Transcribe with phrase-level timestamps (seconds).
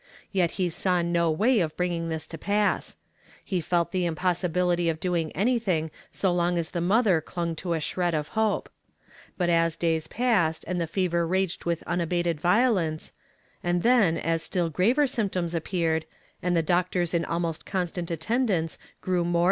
[0.31, 2.95] Yet he saw no way of bringing tliis to pass.
[3.45, 7.73] He felt the impos sil)ility of doing anything so long as the motlior clung to
[7.73, 8.67] a shred of hope.
[9.37, 13.13] But as days passed, and the fever raged with unabated violence,
[13.63, 16.05] and then as still graver symptoms appeared,
[16.41, 19.01] and the doctors in almost constant attendance grew more if i f i "HE IS
[19.01, 19.39] DKSrrSED AND Tltil.TECTED.'